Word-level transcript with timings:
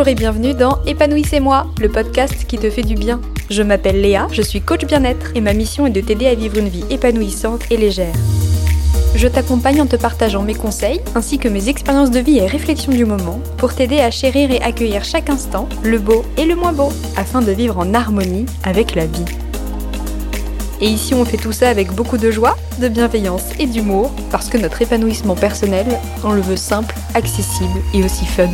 Bonjour 0.00 0.12
et 0.12 0.14
bienvenue 0.14 0.54
dans 0.54 0.82
Épanouissez-moi, 0.86 1.66
le 1.78 1.90
podcast 1.90 2.46
qui 2.46 2.56
te 2.56 2.70
fait 2.70 2.80
du 2.80 2.94
bien. 2.94 3.20
Je 3.50 3.62
m'appelle 3.62 4.00
Léa, 4.00 4.28
je 4.32 4.40
suis 4.40 4.62
coach 4.62 4.86
bien-être 4.86 5.32
et 5.34 5.42
ma 5.42 5.52
mission 5.52 5.86
est 5.86 5.90
de 5.90 6.00
t'aider 6.00 6.26
à 6.26 6.34
vivre 6.34 6.56
une 6.56 6.70
vie 6.70 6.86
épanouissante 6.88 7.70
et 7.70 7.76
légère. 7.76 8.14
Je 9.14 9.28
t'accompagne 9.28 9.82
en 9.82 9.86
te 9.86 9.96
partageant 9.96 10.40
mes 10.40 10.54
conseils 10.54 11.02
ainsi 11.14 11.36
que 11.36 11.48
mes 11.48 11.68
expériences 11.68 12.10
de 12.10 12.18
vie 12.18 12.38
et 12.38 12.46
réflexions 12.46 12.92
du 12.92 13.04
moment 13.04 13.40
pour 13.58 13.74
t'aider 13.74 14.00
à 14.00 14.10
chérir 14.10 14.50
et 14.50 14.62
accueillir 14.62 15.04
chaque 15.04 15.28
instant, 15.28 15.68
le 15.82 15.98
beau 15.98 16.24
et 16.38 16.46
le 16.46 16.56
moins 16.56 16.72
beau, 16.72 16.90
afin 17.18 17.42
de 17.42 17.52
vivre 17.52 17.76
en 17.76 17.92
harmonie 17.92 18.46
avec 18.64 18.94
la 18.94 19.04
vie. 19.04 19.26
Et 20.80 20.86
ici 20.86 21.12
on 21.12 21.26
fait 21.26 21.36
tout 21.36 21.52
ça 21.52 21.68
avec 21.68 21.92
beaucoup 21.92 22.16
de 22.16 22.30
joie, 22.30 22.56
de 22.80 22.88
bienveillance 22.88 23.50
et 23.58 23.66
d'humour, 23.66 24.10
parce 24.30 24.48
que 24.48 24.56
notre 24.56 24.80
épanouissement 24.80 25.34
personnel, 25.34 25.86
on 26.24 26.32
le 26.32 26.40
veut 26.40 26.56
simple, 26.56 26.94
accessible 27.14 27.82
et 27.92 28.02
aussi 28.02 28.24
fun. 28.24 28.48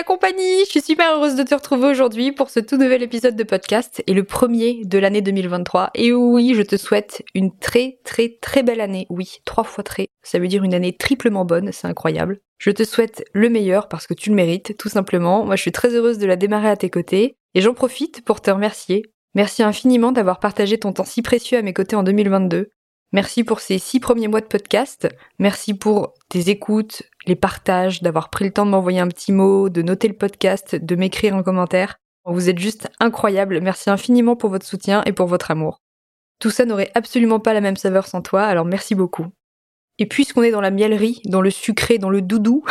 La 0.00 0.04
compagnie, 0.04 0.64
je 0.64 0.70
suis 0.70 0.80
super 0.80 1.14
heureuse 1.14 1.34
de 1.34 1.42
te 1.42 1.54
retrouver 1.54 1.88
aujourd'hui 1.88 2.32
pour 2.32 2.48
ce 2.48 2.58
tout 2.58 2.78
nouvel 2.78 3.02
épisode 3.02 3.36
de 3.36 3.44
podcast 3.44 4.02
et 4.06 4.14
le 4.14 4.24
premier 4.24 4.80
de 4.86 4.98
l'année 4.98 5.20
2023. 5.20 5.90
Et 5.94 6.14
oui, 6.14 6.54
je 6.54 6.62
te 6.62 6.78
souhaite 6.78 7.22
une 7.34 7.54
très 7.54 7.98
très 8.02 8.38
très 8.40 8.62
belle 8.62 8.80
année. 8.80 9.06
Oui, 9.10 9.40
trois 9.44 9.62
fois 9.62 9.84
très. 9.84 10.06
Ça 10.22 10.38
veut 10.38 10.48
dire 10.48 10.64
une 10.64 10.72
année 10.72 10.96
triplement 10.96 11.44
bonne, 11.44 11.70
c'est 11.70 11.86
incroyable. 11.86 12.38
Je 12.56 12.70
te 12.70 12.82
souhaite 12.82 13.26
le 13.34 13.50
meilleur 13.50 13.88
parce 13.88 14.06
que 14.06 14.14
tu 14.14 14.30
le 14.30 14.36
mérites, 14.36 14.74
tout 14.78 14.88
simplement. 14.88 15.44
Moi, 15.44 15.56
je 15.56 15.60
suis 15.60 15.72
très 15.72 15.94
heureuse 15.94 16.16
de 16.16 16.26
la 16.26 16.36
démarrer 16.36 16.70
à 16.70 16.78
tes 16.78 16.88
côtés 16.88 17.36
et 17.54 17.60
j'en 17.60 17.74
profite 17.74 18.24
pour 18.24 18.40
te 18.40 18.50
remercier. 18.50 19.02
Merci 19.34 19.62
infiniment 19.62 20.12
d'avoir 20.12 20.40
partagé 20.40 20.78
ton 20.78 20.94
temps 20.94 21.04
si 21.04 21.20
précieux 21.20 21.58
à 21.58 21.62
mes 21.62 21.74
côtés 21.74 21.96
en 21.96 22.04
2022. 22.04 22.70
Merci 23.12 23.42
pour 23.42 23.60
ces 23.60 23.78
six 23.78 23.98
premiers 23.98 24.28
mois 24.28 24.40
de 24.40 24.46
podcast. 24.46 25.08
Merci 25.38 25.74
pour 25.74 26.14
tes 26.28 26.48
écoutes, 26.48 27.02
les 27.26 27.36
partages, 27.36 28.02
d'avoir 28.02 28.30
pris 28.30 28.44
le 28.44 28.52
temps 28.52 28.66
de 28.66 28.70
m'envoyer 28.70 29.00
un 29.00 29.08
petit 29.08 29.32
mot, 29.32 29.68
de 29.68 29.82
noter 29.82 30.08
le 30.08 30.16
podcast, 30.16 30.74
de 30.74 30.96
m'écrire 30.96 31.34
un 31.34 31.42
commentaire. 31.42 31.96
Vous 32.24 32.48
êtes 32.48 32.58
juste 32.58 32.88
incroyable. 33.00 33.60
Merci 33.60 33.90
infiniment 33.90 34.36
pour 34.36 34.50
votre 34.50 34.66
soutien 34.66 35.02
et 35.06 35.12
pour 35.12 35.26
votre 35.26 35.50
amour. 35.50 35.80
Tout 36.38 36.50
ça 36.50 36.64
n'aurait 36.64 36.90
absolument 36.94 37.40
pas 37.40 37.54
la 37.54 37.60
même 37.60 37.76
saveur 37.76 38.06
sans 38.06 38.22
toi, 38.22 38.42
alors 38.44 38.64
merci 38.64 38.94
beaucoup. 38.94 39.26
Et 39.98 40.06
puisqu'on 40.06 40.42
est 40.42 40.50
dans 40.50 40.62
la 40.62 40.70
mielerie, 40.70 41.20
dans 41.26 41.42
le 41.42 41.50
sucré, 41.50 41.98
dans 41.98 42.08
le 42.08 42.22
doudou, 42.22 42.64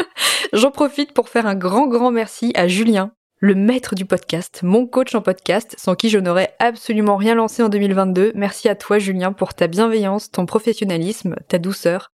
j'en 0.54 0.70
profite 0.70 1.12
pour 1.12 1.28
faire 1.28 1.46
un 1.46 1.54
grand 1.54 1.86
grand 1.86 2.10
merci 2.10 2.52
à 2.54 2.68
Julien, 2.68 3.12
le 3.36 3.54
maître 3.54 3.94
du 3.94 4.06
podcast, 4.06 4.60
mon 4.62 4.86
coach 4.86 5.14
en 5.14 5.20
podcast, 5.20 5.74
sans 5.78 5.94
qui 5.94 6.08
je 6.08 6.18
n'aurais 6.18 6.54
absolument 6.58 7.16
rien 7.16 7.34
lancé 7.34 7.62
en 7.62 7.68
2022. 7.68 8.32
Merci 8.34 8.70
à 8.70 8.74
toi 8.74 8.98
Julien 8.98 9.34
pour 9.34 9.52
ta 9.52 9.66
bienveillance, 9.66 10.30
ton 10.30 10.46
professionnalisme, 10.46 11.36
ta 11.48 11.58
douceur. 11.58 12.10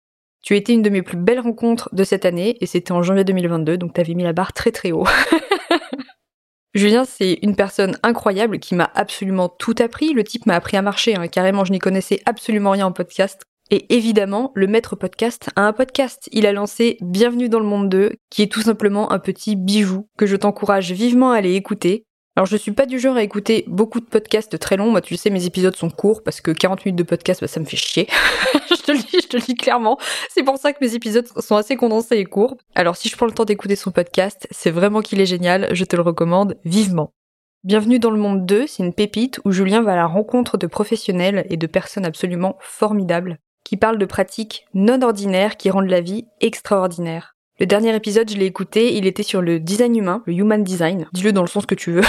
Tu 0.46 0.54
été 0.54 0.72
une 0.72 0.82
de 0.82 0.90
mes 0.90 1.02
plus 1.02 1.16
belles 1.16 1.40
rencontres 1.40 1.92
de 1.92 2.04
cette 2.04 2.24
année 2.24 2.56
et 2.60 2.66
c'était 2.66 2.92
en 2.92 3.02
janvier 3.02 3.24
2022, 3.24 3.78
donc 3.78 3.94
t'avais 3.94 4.14
mis 4.14 4.22
la 4.22 4.32
barre 4.32 4.52
très 4.52 4.70
très 4.70 4.92
haut. 4.92 5.04
Julien, 6.74 7.04
c'est 7.04 7.40
une 7.42 7.56
personne 7.56 7.98
incroyable 8.04 8.60
qui 8.60 8.76
m'a 8.76 8.88
absolument 8.94 9.48
tout 9.48 9.74
appris. 9.80 10.12
Le 10.12 10.22
type 10.22 10.46
m'a 10.46 10.54
appris 10.54 10.76
à 10.76 10.82
marcher, 10.82 11.16
hein. 11.16 11.26
carrément, 11.26 11.64
je 11.64 11.72
n'y 11.72 11.80
connaissais 11.80 12.20
absolument 12.26 12.70
rien 12.70 12.86
en 12.86 12.92
podcast. 12.92 13.42
Et 13.72 13.92
évidemment, 13.96 14.52
le 14.54 14.68
maître 14.68 14.94
podcast 14.94 15.50
a 15.56 15.62
un 15.62 15.72
podcast. 15.72 16.28
Il 16.30 16.46
a 16.46 16.52
lancé 16.52 16.96
Bienvenue 17.00 17.48
dans 17.48 17.58
le 17.58 17.66
monde 17.66 17.88
2, 17.88 18.12
qui 18.30 18.42
est 18.42 18.52
tout 18.52 18.62
simplement 18.62 19.10
un 19.10 19.18
petit 19.18 19.56
bijou 19.56 20.06
que 20.16 20.26
je 20.26 20.36
t'encourage 20.36 20.92
vivement 20.92 21.32
à 21.32 21.38
aller 21.38 21.54
écouter. 21.54 22.04
Alors 22.36 22.46
je 22.46 22.56
suis 22.58 22.72
pas 22.72 22.84
du 22.84 23.00
genre 23.00 23.16
à 23.16 23.22
écouter 23.22 23.64
beaucoup 23.66 23.98
de 23.98 24.04
podcasts 24.04 24.58
très 24.58 24.76
longs, 24.76 24.90
moi 24.90 25.00
tu 25.00 25.16
sais 25.16 25.30
mes 25.30 25.46
épisodes 25.46 25.74
sont 25.74 25.88
courts 25.88 26.22
parce 26.22 26.42
que 26.42 26.50
40 26.50 26.84
minutes 26.84 26.98
de 26.98 27.02
podcast 27.02 27.40
bah, 27.40 27.48
ça 27.48 27.60
me 27.60 27.64
fait 27.64 27.78
chier. 27.78 28.06
je 28.70 28.82
te 28.82 28.92
le 28.92 28.98
je 29.26 29.30
te 29.30 29.36
le 29.36 29.42
dis 29.42 29.54
clairement. 29.54 29.98
C'est 30.30 30.42
pour 30.42 30.56
ça 30.56 30.72
que 30.72 30.78
mes 30.80 30.94
épisodes 30.94 31.26
sont 31.38 31.56
assez 31.56 31.76
condensés 31.76 32.16
et 32.16 32.24
courts. 32.24 32.56
Alors 32.74 32.96
si 32.96 33.08
je 33.08 33.16
prends 33.16 33.26
le 33.26 33.32
temps 33.32 33.44
d'écouter 33.44 33.76
son 33.76 33.90
podcast, 33.90 34.46
c'est 34.50 34.70
vraiment 34.70 35.00
qu'il 35.00 35.20
est 35.20 35.26
génial, 35.26 35.68
je 35.72 35.84
te 35.84 35.96
le 35.96 36.02
recommande 36.02 36.56
vivement. 36.64 37.12
Bienvenue 37.64 37.98
dans 37.98 38.10
le 38.10 38.18
monde 38.18 38.46
2, 38.46 38.66
c'est 38.68 38.84
une 38.84 38.94
pépite 38.94 39.40
où 39.44 39.50
Julien 39.50 39.82
va 39.82 39.94
à 39.94 39.96
la 39.96 40.06
rencontre 40.06 40.56
de 40.56 40.68
professionnels 40.68 41.44
et 41.50 41.56
de 41.56 41.66
personnes 41.66 42.06
absolument 42.06 42.56
formidables 42.60 43.38
qui 43.64 43.76
parle 43.76 43.98
de 43.98 44.06
pratiques 44.06 44.66
non 44.74 45.02
ordinaires 45.02 45.56
qui 45.56 45.70
rendent 45.70 45.90
la 45.90 46.00
vie 46.00 46.26
extraordinaire. 46.40 47.34
Le 47.58 47.66
dernier 47.66 47.96
épisode, 47.96 48.30
je 48.30 48.36
l'ai 48.36 48.44
écouté, 48.44 48.96
il 48.96 49.06
était 49.06 49.24
sur 49.24 49.42
le 49.42 49.58
design 49.58 49.96
humain, 49.96 50.22
le 50.26 50.34
human 50.34 50.62
design. 50.62 51.08
Dis-le 51.12 51.32
dans 51.32 51.40
le 51.40 51.48
sens 51.48 51.66
que 51.66 51.74
tu 51.74 51.90
veux. 51.90 52.04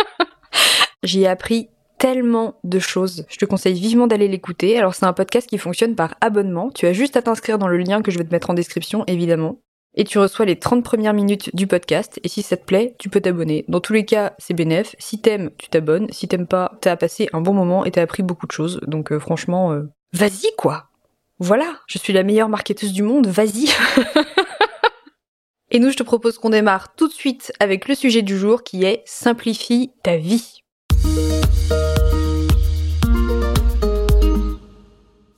J'y 1.04 1.22
ai 1.22 1.28
appris 1.28 1.68
tellement 2.04 2.60
de 2.64 2.78
choses. 2.78 3.24
Je 3.30 3.38
te 3.38 3.46
conseille 3.46 3.80
vivement 3.80 4.06
d'aller 4.06 4.28
l'écouter. 4.28 4.78
Alors 4.78 4.94
c'est 4.94 5.06
un 5.06 5.14
podcast 5.14 5.48
qui 5.48 5.56
fonctionne 5.56 5.94
par 5.94 6.16
abonnement. 6.20 6.70
Tu 6.70 6.84
as 6.84 6.92
juste 6.92 7.16
à 7.16 7.22
t'inscrire 7.22 7.56
dans 7.56 7.66
le 7.66 7.78
lien 7.78 8.02
que 8.02 8.10
je 8.10 8.18
vais 8.18 8.24
te 8.24 8.30
mettre 8.30 8.50
en 8.50 8.54
description, 8.54 9.04
évidemment. 9.06 9.62
Et 9.94 10.04
tu 10.04 10.18
reçois 10.18 10.44
les 10.44 10.58
30 10.58 10.84
premières 10.84 11.14
minutes 11.14 11.56
du 11.56 11.66
podcast. 11.66 12.20
Et 12.22 12.28
si 12.28 12.42
ça 12.42 12.58
te 12.58 12.64
plaît, 12.66 12.94
tu 12.98 13.08
peux 13.08 13.22
t'abonner. 13.22 13.64
Dans 13.68 13.80
tous 13.80 13.94
les 13.94 14.04
cas, 14.04 14.34
c'est 14.36 14.52
bénéf. 14.52 14.94
Si 14.98 15.22
t'aimes, 15.22 15.50
tu 15.56 15.70
t'abonnes. 15.70 16.06
Si 16.10 16.28
t'aimes 16.28 16.46
pas, 16.46 16.76
t'as 16.82 16.94
passé 16.96 17.30
un 17.32 17.40
bon 17.40 17.54
moment 17.54 17.86
et 17.86 17.90
t'as 17.90 18.02
appris 18.02 18.22
beaucoup 18.22 18.46
de 18.46 18.52
choses. 18.52 18.80
Donc 18.86 19.10
euh, 19.10 19.18
franchement, 19.18 19.72
euh, 19.72 19.84
Vas-y 20.12 20.54
quoi 20.58 20.90
Voilà, 21.38 21.80
je 21.86 21.96
suis 21.96 22.12
la 22.12 22.22
meilleure 22.22 22.50
marketeuse 22.50 22.92
du 22.92 23.02
monde, 23.02 23.28
vas-y 23.28 23.70
Et 25.70 25.78
nous, 25.78 25.88
je 25.88 25.96
te 25.96 26.02
propose 26.02 26.36
qu'on 26.36 26.50
démarre 26.50 26.94
tout 26.96 27.08
de 27.08 27.14
suite 27.14 27.50
avec 27.60 27.88
le 27.88 27.94
sujet 27.94 28.20
du 28.20 28.36
jour 28.36 28.62
qui 28.62 28.84
est 28.84 29.02
Simplifie 29.06 29.90
ta 30.02 30.18
vie. 30.18 30.63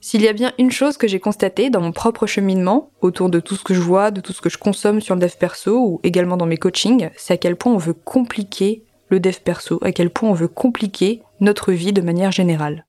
S'il 0.09 0.21
y 0.21 0.29
a 0.29 0.33
bien 0.33 0.53
une 0.57 0.71
chose 0.71 0.95
que 0.95 1.05
j'ai 1.05 1.19
constatée 1.19 1.69
dans 1.69 1.81
mon 1.81 1.91
propre 1.91 2.27
cheminement, 2.27 2.91
autour 3.01 3.29
de 3.29 3.41
tout 3.41 3.55
ce 3.55 3.63
que 3.65 3.73
je 3.73 3.81
vois, 3.81 4.09
de 4.09 4.21
tout 4.21 4.31
ce 4.31 4.39
que 4.39 4.49
je 4.49 4.57
consomme 4.57 5.01
sur 5.01 5.15
le 5.15 5.19
dev 5.19 5.33
perso 5.37 5.77
ou 5.77 5.99
également 6.01 6.37
dans 6.37 6.45
mes 6.45 6.55
coachings, 6.55 7.09
c'est 7.17 7.33
à 7.33 7.37
quel 7.37 7.57
point 7.57 7.73
on 7.73 7.77
veut 7.77 7.93
compliquer 7.93 8.85
le 9.09 9.19
dev 9.19 9.35
perso, 9.43 9.79
à 9.81 9.91
quel 9.91 10.09
point 10.09 10.29
on 10.29 10.33
veut 10.33 10.47
compliquer 10.47 11.23
notre 11.41 11.73
vie 11.73 11.91
de 11.91 11.99
manière 11.99 12.31
générale. 12.31 12.87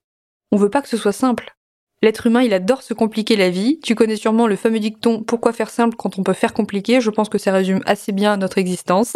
On 0.53 0.55
veut 0.55 0.69
pas 0.69 0.81
que 0.81 0.87
ce 0.87 0.95
soit 0.95 1.11
simple. 1.11 1.57
L'être 2.01 2.25
humain, 2.25 2.41
il 2.41 2.53
adore 2.53 2.83
se 2.83 2.93
compliquer 2.93 3.35
la 3.35 3.49
vie. 3.49 3.81
Tu 3.83 3.95
connais 3.95 4.15
sûrement 4.15 4.47
le 4.47 4.55
fameux 4.55 4.79
dicton 4.79 5.21
Pourquoi 5.21 5.51
faire 5.51 5.71
simple 5.71 5.97
quand 5.97 6.17
on 6.19 6.23
peut 6.23 6.31
faire 6.31 6.53
compliqué? 6.53 7.01
Je 7.01 7.09
pense 7.09 7.27
que 7.27 7.37
ça 7.37 7.51
résume 7.51 7.81
assez 7.85 8.13
bien 8.13 8.37
notre 8.37 8.59
existence. 8.59 9.11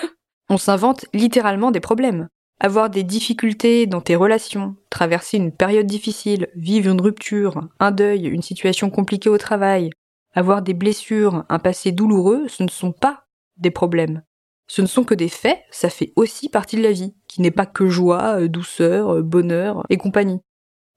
on 0.50 0.58
s'invente 0.58 1.06
littéralement 1.14 1.70
des 1.70 1.78
problèmes. 1.78 2.26
Avoir 2.64 2.88
des 2.88 3.02
difficultés 3.02 3.86
dans 3.86 4.00
tes 4.00 4.16
relations, 4.16 4.74
traverser 4.88 5.36
une 5.36 5.52
période 5.52 5.84
difficile, 5.84 6.48
vivre 6.54 6.90
une 6.90 7.02
rupture, 7.02 7.68
un 7.78 7.90
deuil, 7.90 8.26
une 8.26 8.40
situation 8.40 8.88
compliquée 8.88 9.28
au 9.28 9.36
travail, 9.36 9.90
avoir 10.32 10.62
des 10.62 10.72
blessures, 10.72 11.44
un 11.50 11.58
passé 11.58 11.92
douloureux, 11.92 12.48
ce 12.48 12.62
ne 12.62 12.70
sont 12.70 12.92
pas 12.92 13.26
des 13.58 13.70
problèmes. 13.70 14.22
Ce 14.66 14.80
ne 14.80 14.86
sont 14.86 15.04
que 15.04 15.12
des 15.12 15.28
faits, 15.28 15.58
ça 15.70 15.90
fait 15.90 16.14
aussi 16.16 16.48
partie 16.48 16.76
de 16.76 16.82
la 16.82 16.92
vie, 16.92 17.14
qui 17.28 17.42
n'est 17.42 17.50
pas 17.50 17.66
que 17.66 17.86
joie, 17.90 18.40
euh, 18.40 18.48
douceur, 18.48 19.16
euh, 19.16 19.22
bonheur 19.22 19.84
et 19.90 19.98
compagnie. 19.98 20.40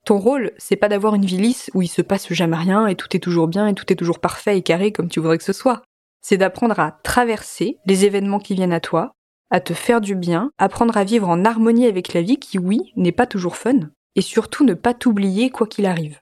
Ton 0.06 0.16
rôle, 0.16 0.52
c'est 0.56 0.76
pas 0.76 0.88
d'avoir 0.88 1.16
une 1.16 1.26
vie 1.26 1.36
lisse 1.36 1.70
où 1.74 1.82
il 1.82 1.88
se 1.88 2.00
passe 2.00 2.32
jamais 2.32 2.56
rien 2.56 2.86
et 2.86 2.94
tout 2.94 3.14
est 3.14 3.20
toujours 3.20 3.46
bien 3.46 3.66
et 3.66 3.74
tout 3.74 3.92
est 3.92 3.96
toujours 3.96 4.20
parfait 4.20 4.56
et 4.56 4.62
carré 4.62 4.90
comme 4.90 5.10
tu 5.10 5.20
voudrais 5.20 5.36
que 5.36 5.44
ce 5.44 5.52
soit. 5.52 5.82
C'est 6.22 6.38
d'apprendre 6.38 6.80
à 6.80 6.92
traverser 6.92 7.76
les 7.84 8.06
événements 8.06 8.38
qui 8.38 8.54
viennent 8.54 8.72
à 8.72 8.80
toi, 8.80 9.12
à 9.50 9.60
te 9.60 9.74
faire 9.74 10.00
du 10.00 10.14
bien, 10.14 10.50
apprendre 10.58 10.96
à 10.96 11.04
vivre 11.04 11.28
en 11.28 11.44
harmonie 11.44 11.86
avec 11.86 12.12
la 12.12 12.22
vie 12.22 12.38
qui, 12.38 12.58
oui, 12.58 12.92
n'est 12.96 13.12
pas 13.12 13.26
toujours 13.26 13.56
fun, 13.56 13.90
et 14.14 14.20
surtout 14.20 14.64
ne 14.64 14.74
pas 14.74 14.94
t'oublier 14.94 15.50
quoi 15.50 15.66
qu'il 15.66 15.86
arrive. 15.86 16.20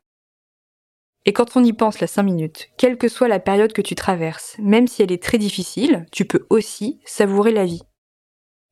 Et 1.25 1.33
quand 1.33 1.57
on 1.57 1.65
y 1.65 1.73
pense 1.73 2.01
la 2.01 2.07
5 2.07 2.23
minutes, 2.23 2.69
quelle 2.77 2.99
que 2.99 3.09
soit 3.09 3.27
la 3.27 3.41
période 3.41 3.73
que 3.73 3.83
tu 3.83 3.97
traverses, 3.97 4.57
même 4.61 4.87
si 4.87 5.03
elle 5.03 5.11
est 5.11 5.23
très 5.23 5.39
difficile, 5.39 6.07
tu 6.13 6.25
peux 6.25 6.47
aussi 6.51 7.01
savourer 7.05 7.51
la 7.51 7.65
vie. 7.65 7.83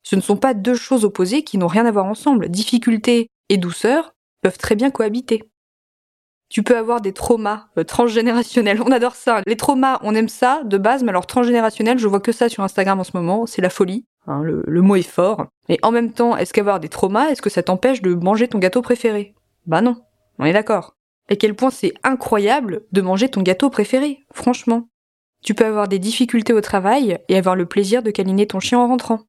Ce 0.03 0.15
ne 0.15 0.21
sont 0.21 0.37
pas 0.37 0.53
deux 0.53 0.75
choses 0.75 1.03
opposées 1.03 1.43
qui 1.43 1.57
n'ont 1.57 1.67
rien 1.67 1.85
à 1.85 1.91
voir 1.91 2.05
ensemble. 2.05 2.47
Difficulté 2.47 3.27
et 3.49 3.57
douceur 3.57 4.13
peuvent 4.41 4.57
très 4.57 4.75
bien 4.75 4.89
cohabiter. 4.89 5.43
Tu 6.47 6.63
peux 6.63 6.77
avoir 6.77 7.01
des 7.01 7.11
traumas 7.11 7.67
euh, 7.77 7.83
transgénérationnels, 7.83 8.81
on 8.85 8.91
adore 8.91 9.15
ça. 9.15 9.41
Les 9.45 9.57
traumas, 9.57 9.99
on 10.03 10.15
aime 10.15 10.29
ça 10.29 10.61
de 10.63 10.77
base, 10.77 11.03
mais 11.03 11.09
alors 11.09 11.27
transgénérationnel, 11.27 11.97
je 11.97 12.07
vois 12.07 12.19
que 12.19 12.31
ça 12.31 12.47
sur 12.47 12.63
Instagram 12.63 12.99
en 12.99 13.03
ce 13.03 13.17
moment, 13.17 13.45
c'est 13.47 13.61
la 13.61 13.69
folie. 13.69 14.05
Hein, 14.27 14.41
le, 14.41 14.81
mot 14.81 14.95
est 14.95 15.03
fort. 15.03 15.47
Et 15.69 15.79
en 15.83 15.91
même 15.91 16.11
temps, 16.11 16.35
est-ce 16.35 16.53
qu'avoir 16.53 16.79
des 16.79 16.89
traumas, 16.89 17.29
est-ce 17.29 17.41
que 17.41 17.49
ça 17.49 17.63
t'empêche 17.63 18.01
de 18.01 18.13
manger 18.13 18.47
ton 18.47 18.59
gâteau 18.59 18.81
préféré? 18.81 19.35
Bah 19.67 19.81
non, 19.81 20.01
on 20.39 20.45
est 20.45 20.53
d'accord. 20.53 20.95
À 21.29 21.35
quel 21.35 21.55
point 21.55 21.69
c'est 21.69 21.93
incroyable 22.03 22.85
de 22.91 23.01
manger 23.01 23.29
ton 23.29 23.41
gâteau 23.41 23.69
préféré, 23.69 24.19
franchement? 24.33 24.87
Tu 25.43 25.53
peux 25.53 25.65
avoir 25.65 25.87
des 25.87 25.99
difficultés 25.99 26.53
au 26.53 26.61
travail 26.61 27.19
et 27.29 27.37
avoir 27.37 27.55
le 27.55 27.65
plaisir 27.65 28.01
de 28.01 28.11
câliner 28.11 28.47
ton 28.47 28.59
chien 28.59 28.79
en 28.79 28.87
rentrant. 28.87 29.21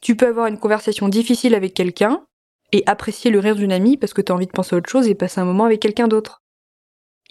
Tu 0.00 0.16
peux 0.16 0.26
avoir 0.26 0.46
une 0.46 0.58
conversation 0.58 1.08
difficile 1.08 1.54
avec 1.54 1.74
quelqu'un 1.74 2.24
et 2.72 2.82
apprécier 2.86 3.30
le 3.30 3.38
rire 3.38 3.56
d'une 3.56 3.72
amie 3.72 3.96
parce 3.96 4.14
que 4.14 4.22
tu 4.22 4.30
as 4.30 4.34
envie 4.34 4.46
de 4.46 4.52
penser 4.52 4.74
à 4.74 4.78
autre 4.78 4.90
chose 4.90 5.08
et 5.08 5.14
passer 5.14 5.40
un 5.40 5.44
moment 5.44 5.64
avec 5.64 5.80
quelqu'un 5.80 6.08
d'autre. 6.08 6.42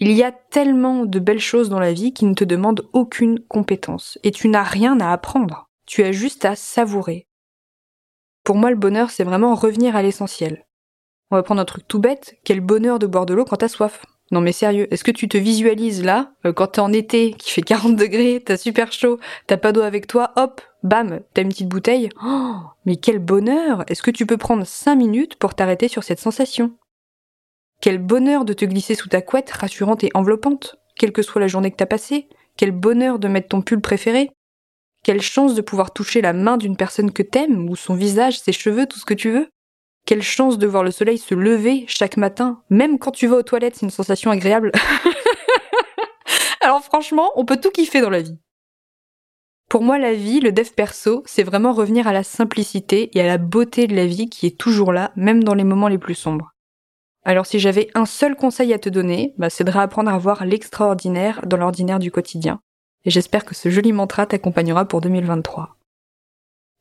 Il 0.00 0.12
y 0.12 0.22
a 0.22 0.32
tellement 0.32 1.04
de 1.04 1.18
belles 1.18 1.38
choses 1.38 1.68
dans 1.68 1.78
la 1.78 1.92
vie 1.92 2.12
qui 2.12 2.24
ne 2.24 2.34
te 2.34 2.44
demandent 2.44 2.88
aucune 2.92 3.38
compétence 3.40 4.18
et 4.24 4.30
tu 4.30 4.48
n'as 4.48 4.62
rien 4.64 4.98
à 5.00 5.12
apprendre. 5.12 5.70
Tu 5.86 6.02
as 6.02 6.12
juste 6.12 6.44
à 6.44 6.56
savourer. 6.56 7.26
Pour 8.44 8.56
moi, 8.56 8.70
le 8.70 8.76
bonheur, 8.76 9.10
c'est 9.10 9.24
vraiment 9.24 9.54
revenir 9.54 9.96
à 9.96 10.02
l'essentiel. 10.02 10.66
On 11.30 11.36
va 11.36 11.42
prendre 11.42 11.60
un 11.60 11.64
truc 11.64 11.88
tout 11.88 11.98
bête, 11.98 12.36
quel 12.44 12.60
bonheur 12.60 12.98
de 12.98 13.06
boire 13.06 13.26
de 13.26 13.34
l'eau 13.34 13.44
quand 13.44 13.56
t'as 13.56 13.68
soif. 13.68 14.04
Non 14.30 14.40
mais 14.40 14.52
sérieux, 14.52 14.92
est-ce 14.92 15.04
que 15.04 15.10
tu 15.10 15.28
te 15.28 15.36
visualises 15.36 16.02
là, 16.02 16.32
euh, 16.46 16.52
quand 16.52 16.68
t'es 16.68 16.80
en 16.80 16.92
été, 16.92 17.32
qui 17.32 17.50
fait 17.50 17.62
40 17.62 17.94
degrés, 17.96 18.42
t'as 18.44 18.56
super 18.56 18.90
chaud, 18.90 19.18
t'as 19.46 19.58
pas 19.58 19.72
d'eau 19.72 19.82
avec 19.82 20.06
toi, 20.06 20.32
hop, 20.36 20.62
bam, 20.82 21.20
t'as 21.34 21.42
une 21.42 21.50
petite 21.50 21.68
bouteille 21.68 22.08
oh, 22.24 22.54
Mais 22.86 22.96
quel 22.96 23.18
bonheur 23.18 23.84
Est-ce 23.86 24.02
que 24.02 24.10
tu 24.10 24.24
peux 24.24 24.38
prendre 24.38 24.64
5 24.64 24.94
minutes 24.94 25.36
pour 25.36 25.54
t'arrêter 25.54 25.88
sur 25.88 26.04
cette 26.04 26.20
sensation? 26.20 26.76
Quel 27.80 27.98
bonheur 27.98 28.46
de 28.46 28.54
te 28.54 28.64
glisser 28.64 28.94
sous 28.94 29.08
ta 29.08 29.20
couette 29.20 29.50
rassurante 29.50 30.04
et 30.04 30.10
enveloppante, 30.14 30.76
quelle 30.96 31.12
que 31.12 31.22
soit 31.22 31.40
la 31.40 31.48
journée 31.48 31.70
que 31.70 31.76
t'as 31.76 31.86
passée 31.86 32.28
Quel 32.56 32.70
bonheur 32.70 33.18
de 33.18 33.28
mettre 33.28 33.48
ton 33.48 33.60
pull 33.60 33.80
préféré 33.80 34.30
Quelle 35.04 35.22
chance 35.22 35.54
de 35.54 35.60
pouvoir 35.60 35.92
toucher 35.92 36.20
la 36.20 36.32
main 36.32 36.56
d'une 36.56 36.76
personne 36.76 37.12
que 37.12 37.22
t'aimes, 37.22 37.68
ou 37.68 37.76
son 37.76 37.94
visage, 37.94 38.40
ses 38.40 38.52
cheveux, 38.52 38.86
tout 38.86 38.98
ce 38.98 39.04
que 39.04 39.14
tu 39.14 39.30
veux 39.30 39.48
quelle 40.06 40.22
chance 40.22 40.58
de 40.58 40.66
voir 40.66 40.84
le 40.84 40.90
soleil 40.90 41.16
se 41.16 41.34
lever 41.34 41.86
chaque 41.88 42.18
matin, 42.18 42.62
même 42.68 42.98
quand 42.98 43.10
tu 43.10 43.26
vas 43.26 43.36
aux 43.36 43.42
toilettes, 43.42 43.76
c'est 43.76 43.86
une 43.86 43.90
sensation 43.90 44.30
agréable. 44.30 44.70
Alors 46.60 46.82
franchement, 46.82 47.30
on 47.36 47.46
peut 47.46 47.58
tout 47.58 47.70
kiffer 47.70 48.02
dans 48.02 48.10
la 48.10 48.20
vie. 48.20 48.38
Pour 49.70 49.82
moi, 49.82 49.98
la 49.98 50.12
vie, 50.12 50.40
le 50.40 50.52
dev 50.52 50.68
perso, 50.76 51.22
c'est 51.24 51.42
vraiment 51.42 51.72
revenir 51.72 52.06
à 52.06 52.12
la 52.12 52.22
simplicité 52.22 53.16
et 53.16 53.20
à 53.22 53.26
la 53.26 53.38
beauté 53.38 53.86
de 53.86 53.96
la 53.96 54.06
vie 54.06 54.28
qui 54.28 54.46
est 54.46 54.58
toujours 54.58 54.92
là, 54.92 55.10
même 55.16 55.42
dans 55.42 55.54
les 55.54 55.64
moments 55.64 55.88
les 55.88 55.98
plus 55.98 56.14
sombres. 56.14 56.52
Alors 57.24 57.46
si 57.46 57.58
j'avais 57.58 57.88
un 57.94 58.04
seul 58.04 58.36
conseil 58.36 58.74
à 58.74 58.78
te 58.78 58.90
donner, 58.90 59.34
bah, 59.38 59.48
c'est 59.48 59.64
de 59.64 59.70
réapprendre 59.70 60.10
à 60.10 60.18
voir 60.18 60.44
l'extraordinaire 60.44 61.40
dans 61.46 61.56
l'ordinaire 61.56 61.98
du 61.98 62.10
quotidien. 62.10 62.60
Et 63.04 63.10
j'espère 63.10 63.44
que 63.44 63.54
ce 63.54 63.68
joli 63.68 63.92
mantra 63.92 64.26
t'accompagnera 64.26 64.86
pour 64.86 65.00
2023. 65.00 65.76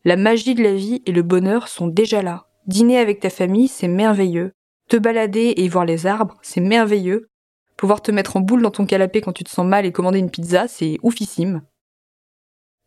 La 0.05 0.15
magie 0.17 0.55
de 0.55 0.63
la 0.63 0.73
vie 0.73 1.01
et 1.05 1.11
le 1.11 1.21
bonheur 1.21 1.67
sont 1.67 1.87
déjà 1.87 2.21
là, 2.21 2.47
Dîner 2.65 2.97
avec 2.97 3.19
ta 3.19 3.29
famille, 3.29 3.67
c'est 3.67 3.89
merveilleux. 3.89 4.53
Te 4.87 4.95
balader 4.95 5.53
et 5.57 5.67
voir 5.67 5.85
les 5.85 6.05
arbres, 6.05 6.37
c'est 6.41 6.61
merveilleux. 6.61 7.27
Pouvoir 7.75 8.01
te 8.01 8.11
mettre 8.11 8.37
en 8.37 8.39
boule 8.39 8.61
dans 8.61 8.71
ton 8.71 8.85
canapé 8.85 9.19
quand 9.19 9.33
tu 9.33 9.43
te 9.43 9.49
sens 9.49 9.65
mal 9.65 9.85
et 9.85 9.91
commander 9.91 10.19
une 10.19 10.29
pizza, 10.29 10.67
c'est 10.69 10.97
oufissime. 11.03 11.61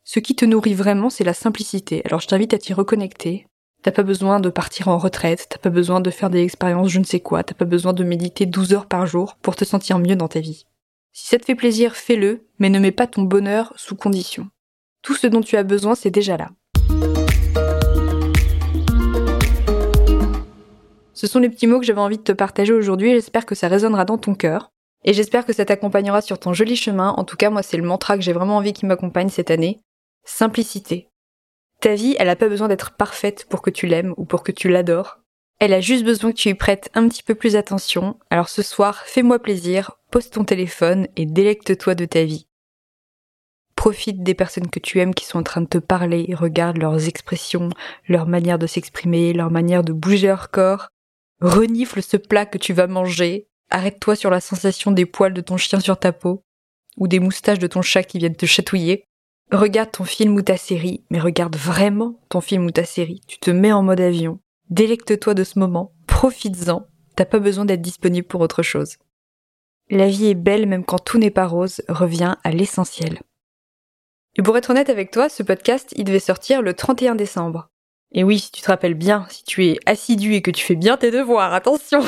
Ce 0.04 0.20
qui 0.20 0.34
te 0.34 0.44
nourrit 0.44 0.74
vraiment, 0.74 1.10
c'est 1.10 1.24
la 1.24 1.34
simplicité. 1.34 2.00
Alors 2.06 2.20
je 2.20 2.28
t'invite 2.28 2.54
à 2.54 2.58
t'y 2.58 2.72
reconnecter. 2.72 3.46
T'as 3.82 3.92
pas 3.92 4.02
besoin 4.02 4.40
de 4.40 4.48
partir 4.48 4.88
en 4.88 4.96
retraite, 4.96 5.46
t'as 5.50 5.58
pas 5.58 5.70
besoin 5.70 6.00
de 6.00 6.10
faire 6.10 6.30
des 6.30 6.42
expériences 6.42 6.88
je 6.88 6.98
ne 6.98 7.04
sais 7.04 7.20
quoi, 7.20 7.44
t'as 7.44 7.54
pas 7.54 7.66
besoin 7.66 7.92
de 7.92 8.02
méditer 8.02 8.46
12 8.46 8.72
heures 8.72 8.86
par 8.86 9.06
jour 9.06 9.36
pour 9.42 9.56
te 9.56 9.64
sentir 9.64 9.98
mieux 9.98 10.16
dans 10.16 10.28
ta 10.28 10.40
vie. 10.40 10.66
Si 11.18 11.28
ça 11.28 11.38
te 11.38 11.46
fait 11.46 11.54
plaisir, 11.54 11.96
fais-le, 11.96 12.46
mais 12.58 12.68
ne 12.68 12.78
mets 12.78 12.92
pas 12.92 13.06
ton 13.06 13.22
bonheur 13.22 13.72
sous 13.76 13.96
condition. 13.96 14.50
Tout 15.00 15.14
ce 15.14 15.26
dont 15.26 15.40
tu 15.40 15.56
as 15.56 15.62
besoin, 15.62 15.94
c'est 15.94 16.10
déjà 16.10 16.36
là. 16.36 16.50
Ce 21.14 21.26
sont 21.26 21.38
les 21.38 21.48
petits 21.48 21.66
mots 21.66 21.80
que 21.80 21.86
j'avais 21.86 22.02
envie 22.02 22.18
de 22.18 22.22
te 22.22 22.32
partager 22.32 22.74
aujourd'hui 22.74 23.12
j'espère 23.12 23.46
que 23.46 23.54
ça 23.54 23.68
résonnera 23.68 24.04
dans 24.04 24.18
ton 24.18 24.34
cœur. 24.34 24.72
Et 25.04 25.14
j'espère 25.14 25.46
que 25.46 25.54
ça 25.54 25.64
t'accompagnera 25.64 26.20
sur 26.20 26.38
ton 26.38 26.52
joli 26.52 26.76
chemin. 26.76 27.14
En 27.16 27.24
tout 27.24 27.38
cas, 27.38 27.48
moi, 27.48 27.62
c'est 27.62 27.78
le 27.78 27.82
mantra 27.82 28.18
que 28.18 28.22
j'ai 28.22 28.34
vraiment 28.34 28.58
envie 28.58 28.74
qu'il 28.74 28.86
m'accompagne 28.86 29.30
cette 29.30 29.50
année. 29.50 29.80
Simplicité. 30.26 31.08
Ta 31.80 31.94
vie, 31.94 32.14
elle 32.18 32.26
n'a 32.26 32.36
pas 32.36 32.50
besoin 32.50 32.68
d'être 32.68 32.94
parfaite 32.94 33.46
pour 33.48 33.62
que 33.62 33.70
tu 33.70 33.86
l'aimes 33.86 34.12
ou 34.18 34.26
pour 34.26 34.42
que 34.42 34.52
tu 34.52 34.68
l'adores. 34.68 35.20
Elle 35.58 35.72
a 35.72 35.80
juste 35.80 36.04
besoin 36.04 36.32
que 36.32 36.36
tu 36.36 36.50
y 36.50 36.54
prêtes 36.54 36.90
un 36.92 37.08
petit 37.08 37.22
peu 37.22 37.34
plus 37.34 37.56
attention. 37.56 38.18
Alors 38.28 38.50
ce 38.50 38.60
soir, 38.60 39.04
fais-moi 39.06 39.38
plaisir, 39.38 39.92
pose 40.10 40.30
ton 40.30 40.44
téléphone 40.44 41.08
et 41.16 41.26
délecte-toi 41.26 41.94
de 41.94 42.04
ta 42.04 42.24
vie. 42.24 42.46
Profite 43.76 44.22
des 44.22 44.34
personnes 44.34 44.68
que 44.68 44.80
tu 44.80 45.00
aimes 45.00 45.14
qui 45.14 45.26
sont 45.26 45.38
en 45.38 45.42
train 45.42 45.60
de 45.60 45.66
te 45.66 45.78
parler, 45.78 46.34
regarde 46.34 46.78
leurs 46.78 47.06
expressions, 47.08 47.68
leur 48.08 48.26
manière 48.26 48.58
de 48.58 48.66
s'exprimer, 48.66 49.32
leur 49.32 49.50
manière 49.50 49.84
de 49.84 49.92
bouger 49.92 50.28
leur 50.28 50.50
corps. 50.50 50.88
Renifle 51.40 52.02
ce 52.02 52.16
plat 52.16 52.46
que 52.46 52.58
tu 52.58 52.72
vas 52.72 52.86
manger. 52.86 53.48
Arrête-toi 53.70 54.16
sur 54.16 54.30
la 54.30 54.40
sensation 54.40 54.90
des 54.90 55.06
poils 55.06 55.34
de 55.34 55.40
ton 55.40 55.56
chien 55.56 55.80
sur 55.80 55.98
ta 55.98 56.12
peau, 56.12 56.42
ou 56.96 57.06
des 57.08 57.20
moustaches 57.20 57.58
de 57.58 57.66
ton 57.66 57.82
chat 57.82 58.02
qui 58.02 58.18
viennent 58.18 58.36
te 58.36 58.46
chatouiller. 58.46 59.04
Regarde 59.52 59.92
ton 59.92 60.04
film 60.04 60.34
ou 60.34 60.42
ta 60.42 60.56
série, 60.56 61.04
mais 61.10 61.20
regarde 61.20 61.56
vraiment 61.56 62.18
ton 62.28 62.40
film 62.40 62.64
ou 62.64 62.70
ta 62.70 62.84
série. 62.84 63.20
Tu 63.28 63.38
te 63.38 63.50
mets 63.50 63.72
en 63.72 63.82
mode 63.82 64.00
avion. 64.00 64.40
Délecte-toi 64.70 65.34
de 65.34 65.44
ce 65.44 65.58
moment. 65.58 65.92
Profites-en. 66.06 66.86
T'as 67.14 67.24
pas 67.24 67.38
besoin 67.38 67.64
d'être 67.64 67.82
disponible 67.82 68.26
pour 68.26 68.40
autre 68.40 68.62
chose. 68.62 68.96
La 69.88 70.08
vie 70.08 70.26
est 70.26 70.34
belle 70.34 70.66
même 70.66 70.84
quand 70.84 70.98
tout 70.98 71.18
n'est 71.18 71.30
pas 71.30 71.46
rose. 71.46 71.80
Reviens 71.88 72.38
à 72.42 72.50
l'essentiel. 72.50 73.20
Et 74.36 74.42
pour 74.42 74.56
être 74.58 74.70
honnête 74.70 74.90
avec 74.90 75.10
toi, 75.10 75.28
ce 75.28 75.42
podcast, 75.42 75.94
il 75.96 76.04
devait 76.04 76.18
sortir 76.18 76.60
le 76.60 76.74
31 76.74 77.14
décembre. 77.14 77.68
Et 78.12 78.24
oui, 78.24 78.38
si 78.38 78.50
tu 78.50 78.62
te 78.62 78.66
rappelles 78.66 78.94
bien, 78.94 79.26
si 79.30 79.44
tu 79.44 79.66
es 79.66 79.78
assidu 79.86 80.34
et 80.34 80.42
que 80.42 80.50
tu 80.50 80.64
fais 80.64 80.74
bien 80.74 80.96
tes 80.96 81.10
devoirs, 81.10 81.54
attention 81.54 82.00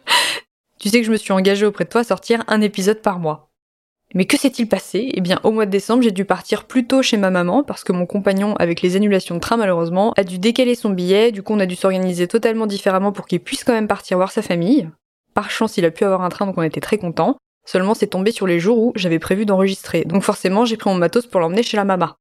Tu 0.78 0.88
sais 0.88 1.00
que 1.00 1.06
je 1.06 1.12
me 1.12 1.16
suis 1.16 1.32
engagée 1.32 1.64
auprès 1.64 1.84
de 1.84 1.88
toi 1.88 2.02
à 2.02 2.04
sortir 2.04 2.44
un 2.48 2.60
épisode 2.60 3.00
par 3.00 3.18
mois. 3.18 3.50
Mais 4.14 4.24
que 4.24 4.36
s'est-il 4.36 4.68
passé? 4.68 5.10
Eh 5.14 5.20
bien, 5.20 5.40
au 5.42 5.50
mois 5.50 5.66
de 5.66 5.70
décembre, 5.70 6.02
j'ai 6.02 6.10
dû 6.10 6.24
partir 6.24 6.64
plus 6.64 6.86
tôt 6.86 7.02
chez 7.02 7.16
ma 7.16 7.30
maman 7.30 7.64
parce 7.64 7.82
que 7.82 7.92
mon 7.92 8.06
compagnon, 8.06 8.54
avec 8.56 8.82
les 8.82 8.96
annulations 8.96 9.34
de 9.34 9.40
train 9.40 9.56
malheureusement, 9.56 10.12
a 10.16 10.24
dû 10.24 10.38
décaler 10.38 10.74
son 10.74 10.90
billet. 10.90 11.32
Du 11.32 11.42
coup, 11.42 11.54
on 11.54 11.60
a 11.60 11.66
dû 11.66 11.76
s'organiser 11.76 12.28
totalement 12.28 12.66
différemment 12.66 13.12
pour 13.12 13.26
qu'il 13.26 13.40
puisse 13.40 13.64
quand 13.64 13.72
même 13.72 13.88
partir 13.88 14.16
voir 14.16 14.30
sa 14.30 14.42
famille. 14.42 14.88
Par 15.36 15.50
chance, 15.50 15.76
il 15.76 15.84
a 15.84 15.90
pu 15.90 16.02
avoir 16.02 16.22
un 16.22 16.30
train, 16.30 16.46
donc 16.46 16.56
on 16.56 16.62
était 16.62 16.80
très 16.80 16.96
contents. 16.96 17.36
Seulement, 17.66 17.92
c'est 17.92 18.06
tombé 18.06 18.32
sur 18.32 18.46
les 18.46 18.58
jours 18.58 18.78
où 18.78 18.92
j'avais 18.94 19.18
prévu 19.18 19.44
d'enregistrer. 19.44 20.06
Donc 20.06 20.22
forcément, 20.22 20.64
j'ai 20.64 20.78
pris 20.78 20.88
mon 20.88 20.96
matos 20.96 21.26
pour 21.26 21.40
l'emmener 21.40 21.62
chez 21.62 21.76
la 21.76 21.84
maman. 21.84 22.14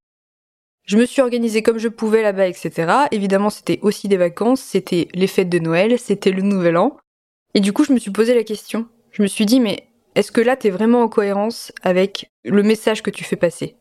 Je 0.85 0.97
me 0.97 1.06
suis 1.06 1.21
organisée 1.21 1.63
comme 1.63 1.77
je 1.77 1.88
pouvais 1.88 2.21
là-bas, 2.21 2.50
etc. 2.50 2.91
Évidemment, 3.12 3.50
c'était 3.50 3.79
aussi 3.83 4.09
des 4.09 4.17
vacances, 4.17 4.59
c'était 4.59 5.07
les 5.13 5.27
fêtes 5.27 5.47
de 5.47 5.59
Noël, 5.59 5.97
c'était 5.97 6.31
le 6.31 6.41
Nouvel 6.41 6.75
An. 6.75 6.97
Et 7.53 7.62
du 7.62 7.71
coup, 7.71 7.85
je 7.85 7.94
me 7.94 8.00
suis 8.00 8.12
posé 8.12 8.35
la 8.35 8.44
question. 8.44 8.85
Je 9.12 9.21
me 9.21 9.27
suis 9.27 9.45
dit, 9.45 9.61
mais 9.61 9.88
est-ce 10.15 10.33
que 10.33 10.41
là, 10.41 10.57
t'es 10.57 10.69
vraiment 10.69 11.01
en 11.01 11.07
cohérence 11.07 11.71
avec 11.83 12.29
le 12.44 12.63
message 12.63 13.01
que 13.01 13.11
tu 13.11 13.23
fais 13.23 13.38
passer? 13.38 13.77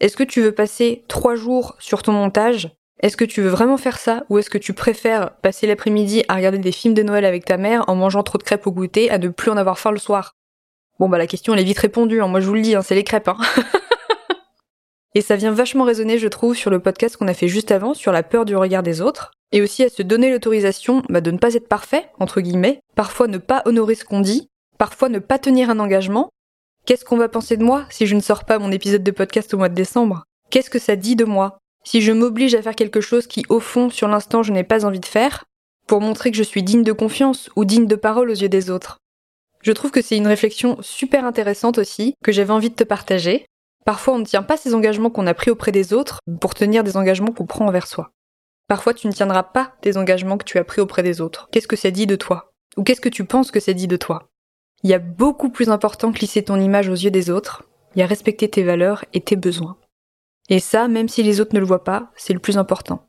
Est-ce 0.00 0.16
que 0.16 0.24
tu 0.24 0.40
veux 0.40 0.52
passer 0.52 1.04
trois 1.08 1.34
jours 1.34 1.76
sur 1.78 2.02
ton 2.02 2.12
montage 2.12 2.70
Est-ce 3.00 3.16
que 3.16 3.24
tu 3.24 3.42
veux 3.42 3.48
vraiment 3.48 3.76
faire 3.76 3.98
ça 3.98 4.24
Ou 4.28 4.38
est-ce 4.38 4.50
que 4.50 4.58
tu 4.58 4.72
préfères 4.72 5.30
passer 5.36 5.66
l'après-midi 5.66 6.24
à 6.28 6.34
regarder 6.34 6.58
des 6.58 6.72
films 6.72 6.94
de 6.94 7.02
Noël 7.02 7.24
avec 7.24 7.44
ta 7.44 7.56
mère 7.56 7.84
en 7.88 7.94
mangeant 7.94 8.24
trop 8.24 8.38
de 8.38 8.42
crêpes 8.42 8.66
au 8.66 8.72
goûter, 8.72 9.10
à 9.10 9.18
ne 9.18 9.28
plus 9.28 9.50
en 9.50 9.56
avoir 9.56 9.78
faim 9.78 9.92
le 9.92 9.98
soir? 9.98 10.34
Bon 10.98 11.08
bah 11.08 11.18
la 11.18 11.28
question 11.28 11.54
elle 11.54 11.60
est 11.60 11.64
vite 11.64 11.78
répondue, 11.78 12.20
hein. 12.20 12.26
moi 12.26 12.40
je 12.40 12.46
vous 12.46 12.54
le 12.54 12.60
dis, 12.60 12.74
hein, 12.74 12.82
c'est 12.82 12.96
les 12.96 13.04
crêpes. 13.04 13.28
Hein. 13.28 13.38
Et 15.14 15.20
ça 15.20 15.36
vient 15.36 15.52
vachement 15.52 15.84
résonner, 15.84 16.18
je 16.18 16.28
trouve, 16.28 16.54
sur 16.54 16.70
le 16.70 16.80
podcast 16.80 17.16
qu'on 17.16 17.28
a 17.28 17.34
fait 17.34 17.48
juste 17.48 17.70
avant, 17.70 17.94
sur 17.94 18.12
la 18.12 18.22
peur 18.22 18.44
du 18.44 18.56
regard 18.56 18.82
des 18.82 19.00
autres, 19.00 19.32
et 19.52 19.62
aussi 19.62 19.82
à 19.82 19.88
se 19.88 20.02
donner 20.02 20.30
l'autorisation 20.30 21.02
bah, 21.08 21.20
de 21.20 21.30
ne 21.30 21.38
pas 21.38 21.54
être 21.54 21.68
parfait, 21.68 22.10
entre 22.18 22.40
guillemets, 22.40 22.80
parfois 22.94 23.26
ne 23.26 23.38
pas 23.38 23.62
honorer 23.64 23.94
ce 23.94 24.04
qu'on 24.04 24.20
dit, 24.20 24.48
parfois 24.76 25.08
ne 25.08 25.18
pas 25.18 25.38
tenir 25.38 25.70
un 25.70 25.78
engagement. 25.78 26.30
Qu'est-ce 26.84 27.04
qu'on 27.04 27.16
va 27.16 27.28
penser 27.28 27.56
de 27.56 27.64
moi 27.64 27.86
si 27.90 28.06
je 28.06 28.14
ne 28.14 28.20
sors 28.20 28.44
pas 28.44 28.58
mon 28.58 28.70
épisode 28.70 29.02
de 29.02 29.10
podcast 29.10 29.54
au 29.54 29.58
mois 29.58 29.68
de 29.68 29.74
décembre? 29.74 30.24
Qu'est-ce 30.50 30.70
que 30.70 30.78
ça 30.78 30.96
dit 30.96 31.16
de 31.16 31.24
moi? 31.24 31.58
Si 31.88 32.02
je 32.02 32.12
m'oblige 32.12 32.54
à 32.54 32.60
faire 32.60 32.74
quelque 32.74 33.00
chose 33.00 33.26
qui, 33.26 33.46
au 33.48 33.60
fond, 33.60 33.88
sur 33.88 34.08
l'instant, 34.08 34.42
je 34.42 34.52
n'ai 34.52 34.64
pas 34.64 34.84
envie 34.84 35.00
de 35.00 35.06
faire, 35.06 35.44
pour 35.86 36.02
montrer 36.02 36.30
que 36.30 36.36
je 36.36 36.42
suis 36.42 36.62
digne 36.62 36.82
de 36.82 36.92
confiance 36.92 37.48
ou 37.56 37.64
digne 37.64 37.86
de 37.86 37.96
parole 37.96 38.28
aux 38.28 38.34
yeux 38.34 38.50
des 38.50 38.68
autres. 38.68 38.98
Je 39.62 39.72
trouve 39.72 39.90
que 39.90 40.02
c'est 40.02 40.18
une 40.18 40.26
réflexion 40.26 40.76
super 40.82 41.24
intéressante 41.24 41.78
aussi, 41.78 42.12
que 42.22 42.30
j'avais 42.30 42.52
envie 42.52 42.68
de 42.68 42.74
te 42.74 42.84
partager, 42.84 43.46
Parfois, 43.88 44.12
on 44.12 44.18
ne 44.18 44.24
tient 44.26 44.42
pas 44.42 44.58
ces 44.58 44.74
engagements 44.74 45.08
qu'on 45.08 45.26
a 45.26 45.32
pris 45.32 45.50
auprès 45.50 45.72
des 45.72 45.94
autres 45.94 46.18
pour 46.42 46.52
tenir 46.52 46.84
des 46.84 46.98
engagements 46.98 47.32
qu'on 47.32 47.46
prend 47.46 47.66
envers 47.66 47.86
soi. 47.86 48.10
Parfois, 48.66 48.92
tu 48.92 49.06
ne 49.06 49.12
tiendras 49.14 49.44
pas 49.44 49.76
des 49.80 49.96
engagements 49.96 50.36
que 50.36 50.44
tu 50.44 50.58
as 50.58 50.64
pris 50.64 50.82
auprès 50.82 51.02
des 51.02 51.22
autres. 51.22 51.48
Qu'est-ce 51.50 51.66
que 51.66 51.74
ça 51.74 51.90
dit 51.90 52.06
de 52.06 52.14
toi? 52.14 52.52
Ou 52.76 52.82
qu'est-ce 52.82 53.00
que 53.00 53.08
tu 53.08 53.24
penses 53.24 53.50
que 53.50 53.60
ça 53.60 53.72
dit 53.72 53.88
de 53.88 53.96
toi? 53.96 54.28
Il 54.82 54.90
y 54.90 54.92
a 54.92 54.98
beaucoup 54.98 55.48
plus 55.48 55.70
important 55.70 56.12
que 56.12 56.18
lisser 56.18 56.42
ton 56.42 56.60
image 56.60 56.90
aux 56.90 56.96
yeux 56.96 57.10
des 57.10 57.30
autres. 57.30 57.62
Il 57.94 58.00
y 58.00 58.02
a 58.02 58.06
respecter 58.06 58.50
tes 58.50 58.62
valeurs 58.62 59.06
et 59.14 59.22
tes 59.22 59.36
besoins. 59.36 59.78
Et 60.48 60.60
ça, 60.60 60.88
même 60.88 61.08
si 61.08 61.22
les 61.22 61.40
autres 61.40 61.54
ne 61.54 61.60
le 61.60 61.66
voient 61.66 61.84
pas, 61.84 62.10
c'est 62.16 62.32
le 62.32 62.38
plus 62.38 62.56
important. 62.56 63.04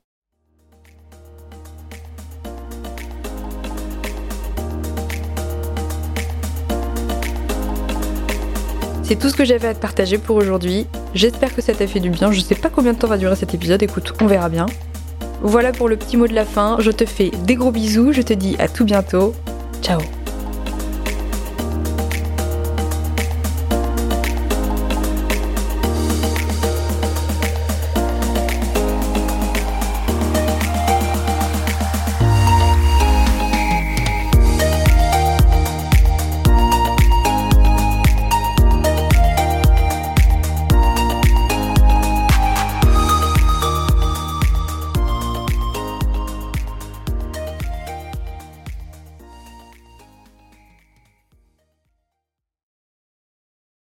C'est 9.04 9.18
tout 9.18 9.30
ce 9.30 9.36
que 9.36 9.44
j'avais 9.44 9.70
à 9.70 9.74
te 9.74 9.80
partager 9.80 10.20
pour 10.20 10.36
aujourd'hui. 10.36 10.86
J'espère 11.16 11.56
que 11.56 11.64
ça 11.64 11.74
t'a 11.74 11.88
fait 11.88 12.00
du 12.00 12.12
bien. 12.12 12.32
Je 12.32 12.42
sais 12.42 12.54
pas 12.54 12.70
combien 12.70 12.94
de 12.94 13.00
temps 13.00 13.08
va 13.08 13.18
durer 13.18 13.36
cet 13.36 13.56
épisode, 13.56 13.82
écoute, 13.82 14.14
on 14.22 14.28
verra 14.28 14.50
bien. 14.50 14.68
Voilà 15.42 15.72
pour 15.72 15.90
le 15.90 15.98
petit 15.98 16.16
mot 16.16 16.28
de 16.28 16.36
la 16.36 16.46
fin. 16.46 16.78
Je 16.80 16.92
te 16.92 17.06
fais 17.06 17.32
des 17.46 17.56
gros 17.56 17.72
bisous, 17.72 18.12
je 18.12 18.22
te 18.22 18.34
dis 18.34 18.56
à 18.60 18.68
tout 18.68 18.86
bientôt. 18.86 19.34
Ciao 19.82 20.00